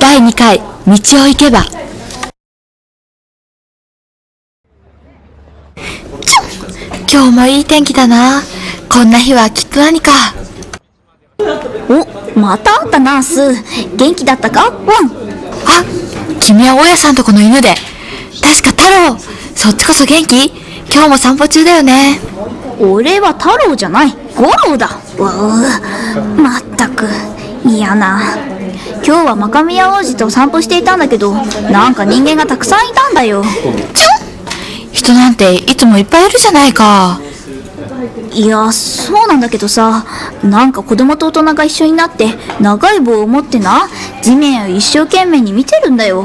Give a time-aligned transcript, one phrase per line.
[0.00, 0.64] 第2回、道
[1.22, 1.64] を行けば。
[7.10, 8.42] 今日もいい天気だな。
[8.88, 10.12] こんな日はきっと何か。
[11.88, 13.96] お、また会ったな、スー。
[13.96, 14.70] 元気だったか？
[14.70, 14.76] ワン。
[15.66, 15.84] あ、
[16.40, 17.74] 君は大家さんとこの犬で。
[18.42, 19.18] 確か太郎。
[19.54, 20.52] そっちこそ元気？
[20.92, 22.20] 今日も散歩中だよね。
[22.80, 24.14] 俺は太郎じゃない。
[24.36, 24.90] 五郎だ。
[25.18, 25.26] うう
[26.40, 27.08] まったく。
[27.64, 28.20] 嫌な。
[29.04, 31.32] 今日はマカミヤ王子と散歩していたんだけど、
[31.70, 33.42] なんか人間がたくさんいたんだよ。
[33.42, 33.50] ちょ
[34.92, 37.20] 人なんていつもいっぱいいるじゃないか。
[38.32, 40.04] いや、そうなんだけどさ、
[40.42, 42.28] なんか子供と大人が一緒になって、
[42.60, 43.88] 長い棒を持ってな、
[44.22, 46.24] 地面を一生懸命に見てるんだよ。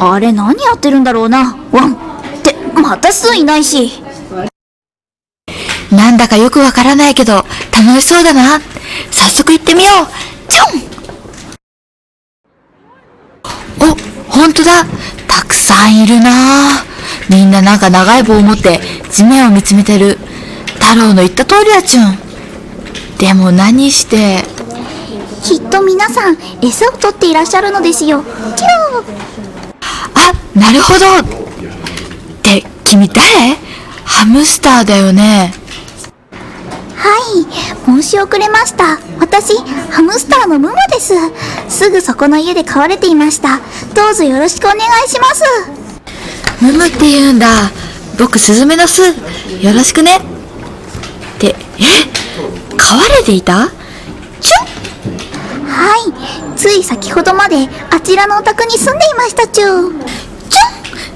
[0.00, 1.94] あれ何やってるんだろうな、ワン。
[1.94, 1.96] っ
[2.42, 4.02] て、またスーいないし。
[5.90, 8.60] なんだかよくわからないけど、楽しそうだな。
[9.10, 10.52] 早速行ってみよう。
[10.52, 10.88] ちょん
[14.58, 14.84] お、ほんとだ。
[15.26, 16.84] たくさんいるな
[17.30, 20.18] みんななんか長い棒を持って地面を見つめてる。
[20.80, 22.18] 太郎の言った通りだチュン。
[23.18, 24.42] でも何して。
[25.44, 28.24] きっと皆さん、餌を取っていらっしゃるのですよ。
[28.56, 28.66] キュ
[30.14, 31.06] あ、なるほど。
[31.18, 31.24] っ
[32.42, 33.56] て、君誰？
[34.04, 35.52] ハムスターだよね。
[37.08, 38.98] はい、申し遅れました。
[39.18, 39.56] 私、
[39.90, 41.14] ハムスターのムムです。
[41.70, 43.60] すぐそこの家で飼われていました。
[43.94, 45.42] どうぞよろしくお願いします。
[46.60, 47.46] ムムって言うんだ。
[48.18, 49.06] 僕、スズメの巣。
[49.06, 49.14] よ
[49.72, 50.18] ろしくね。
[50.18, 50.20] っ
[51.38, 51.84] て、え？
[52.76, 53.70] 飼われていた？
[54.40, 54.54] ちょ
[55.66, 59.64] はい、つい先ほどまであちらのお宅に住んでいましたちゅ。
[59.64, 59.92] ちょ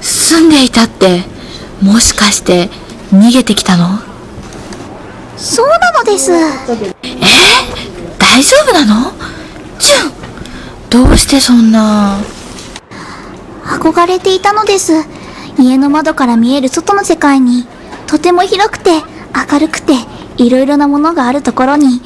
[0.01, 1.25] 住んでいたって、
[1.83, 2.71] もしかして、
[3.13, 3.99] 逃げてきたの？
[5.43, 6.31] そうなのです。
[8.17, 9.11] 大丈夫なの？
[9.81, 10.13] チュン
[10.89, 12.17] どうしてそんな？
[13.65, 14.93] 憧れていたのです。
[15.59, 17.67] 家の窓から見える外の世界に、
[18.07, 19.03] とても広くて、
[19.51, 19.95] 明るくて、
[20.37, 22.01] いろいろなものがあるところに、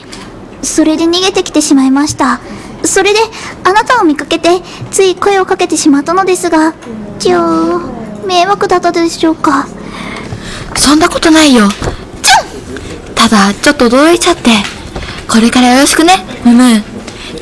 [0.62, 2.41] それで逃げてきてしまいました。
[2.84, 3.18] それで、
[3.64, 6.72] あなたを見かけて、つい声をかけてしまったのですが、
[7.18, 7.80] じゃあ、
[8.26, 9.66] 迷惑だったでしょうか。
[10.76, 11.68] そんなことないよ。
[13.26, 14.50] チュンただ、ちょっと驚いちゃって。
[15.28, 16.82] これからよろしくね、ムム。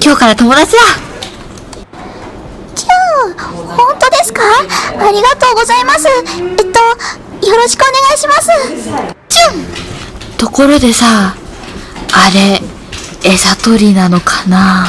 [0.02, 0.78] 今日から友達だ。
[2.74, 4.40] じゃあ、本当ですか？
[4.98, 6.08] ありがとうございます。
[6.08, 6.20] え
[6.54, 6.62] っと、
[7.46, 8.48] よろしくお願いします。
[9.28, 12.62] チュンところでさ、あれ、
[13.22, 14.86] 餌取りなのかな？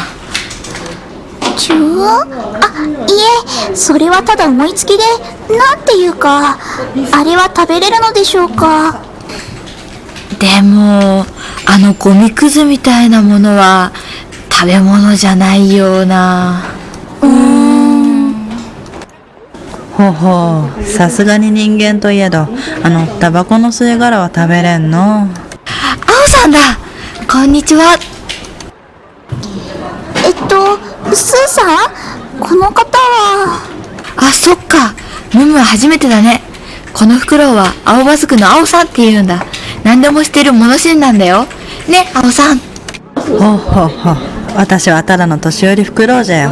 [1.57, 2.05] ちゅー？
[2.05, 2.19] あ、
[3.67, 5.03] いえ、それはただ思いつきで、
[5.57, 6.57] なんていうか、
[7.11, 9.03] あれは食べれるのでしょうか？
[10.39, 11.25] でも、
[11.65, 13.91] あのゴミくずみたいなものは、
[14.51, 16.63] 食べ物じゃないような。
[19.97, 22.49] ほうほうさすがに人間といえど
[22.83, 25.27] あのタバコの吸い殻は食べれんの青
[26.27, 26.59] さんだ
[27.31, 27.97] こんにちは
[30.17, 30.77] えっと、
[31.15, 32.39] スーさん？
[32.41, 33.61] この方は、
[34.17, 34.93] あ、そっか。
[35.33, 36.41] ムムは初めてだね。
[36.93, 39.45] このフクロウは青葉ズクの青さんって言うんだ。
[39.85, 41.45] 何でも知ってる物知りなんだよ。
[41.87, 42.57] ね、青さん。
[43.15, 44.17] ほうほうほう
[44.55, 46.49] 私はただの年寄りフクロウじゃよ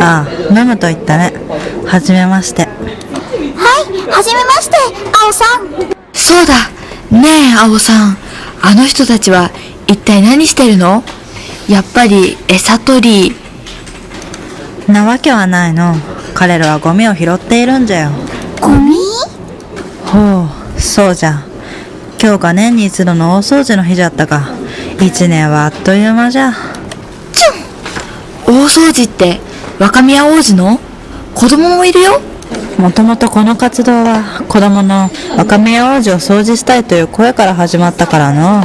[0.00, 1.32] ああムムと言ったね
[1.86, 2.76] はじめましてはい、
[4.10, 4.76] はじめまして、
[5.24, 5.68] 青さん。
[6.12, 6.54] そうだ。
[7.10, 8.16] ねえ、青さん。
[8.62, 9.50] あの人たちは
[9.86, 11.02] 一体何してるの？
[11.68, 13.00] やっぱり餌取
[13.30, 13.36] り。
[14.88, 15.94] なわけはないの
[16.34, 18.10] 彼らはゴミを拾っているんじゃよ
[18.60, 18.96] ゴミ？
[20.06, 21.42] ほうそうじゃ
[22.22, 24.50] 今日が年に一度の大掃除の日じゃったか。
[25.00, 26.52] 一年はあっという間じゃ。
[28.46, 29.40] 大掃除って
[29.78, 30.78] 若宮王子の？
[31.34, 32.20] 子供もいるよ？
[32.78, 35.08] もともとこの活動は子供の
[35.38, 38.64] 若宮王子を掃除したいという声から始まったからの。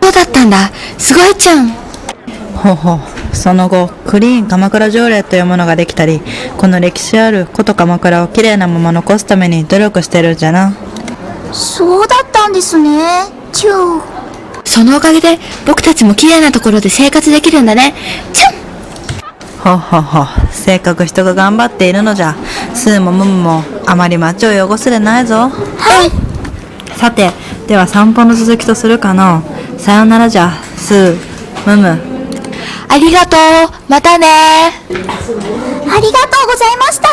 [0.00, 0.70] そうだったんだ。
[0.96, 1.68] すごいちゃん。
[2.54, 2.94] ほうほ。
[2.94, 6.22] うその後クリーン鎌倉条例というものができたり
[6.56, 10.72] この歴史ある古都鎌倉をきれいなまま残すために努力してるんじゃな。
[11.52, 13.00] そうだったんですね。
[13.52, 14.00] ちゅー。
[14.64, 17.92] そのおかげで僕たちも綺麗なところで生活できるんだね。
[18.32, 18.54] ちゃん
[19.58, 22.36] ほうほうほうせっかく人が頑張っているのじゃ
[22.72, 26.96] スーもムムもあまり街を汚すでないぞはい。
[26.96, 27.32] さて
[27.66, 29.42] では散歩の続きとするかの
[29.76, 31.16] さよならじゃスー
[31.66, 31.98] ムム
[32.88, 33.40] ありがとう。
[33.88, 37.08] またねありがとうございました。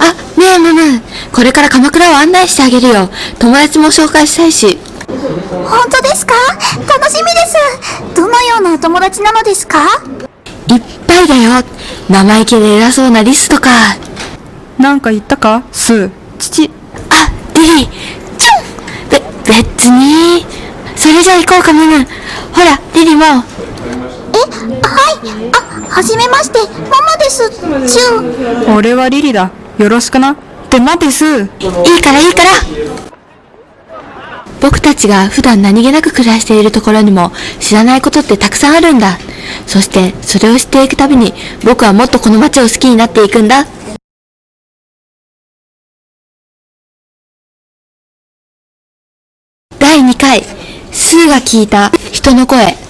[0.00, 1.11] あ、ねえ、ムム。
[1.32, 3.08] これから鎌倉を案内してあげるよ。
[3.38, 4.78] 友達も紹介したいし。
[5.08, 6.34] 本当ですか？
[6.86, 8.14] 楽しみです。
[8.14, 9.78] どのようなお友達なのですか？
[11.24, 11.64] いだよ。
[12.08, 13.70] 生意気で偉そうなリスとか。
[14.78, 15.62] なんか言ったか？
[15.72, 16.10] スー。
[16.38, 16.70] 父。
[17.10, 17.88] あ、リリー。
[18.38, 20.44] チュンべ、別に。
[20.96, 22.06] それじゃあ行こうか、ムム。
[22.52, 23.24] ほら、リリも。
[23.24, 23.42] え、はい。
[25.52, 26.58] あ、はじめまして。
[26.90, 27.48] ママです。
[27.50, 28.74] チュン。
[28.74, 29.50] 俺はリリだ。
[29.78, 30.36] よろしくな。
[30.72, 31.24] って待てス。
[31.26, 31.46] いい
[32.00, 32.50] からいいから
[34.62, 37.30] 僕たちが普段何気なく暮らしているところにも
[37.60, 39.18] 知らないことってたくさんあるんだ。
[39.66, 41.34] そしてそれを知っていくたびに
[41.64, 43.66] 僕はもっとこの街を好きになっていくんだ。
[49.78, 50.42] 第2回、
[50.92, 52.81] スーが聞いた人の声。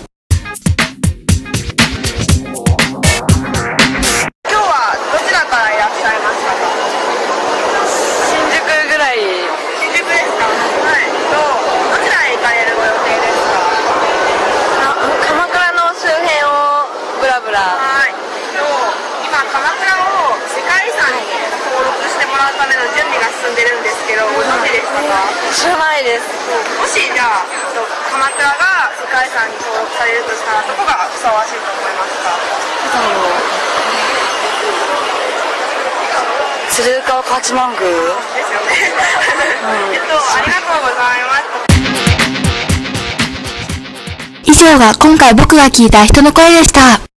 [24.92, 26.28] 知でしたか知らないです
[26.76, 27.48] もしじゃあ
[28.12, 32.36] 鎌倉が世界遺産に登録されるとしたらどこがふさわしいと思いますか
[36.72, 38.72] 鶴岡八幡宮ですよね。
[39.62, 41.52] うんえっと、ありがとうございます。
[44.44, 47.11] 以上が今回僕が聞いた人の声でした。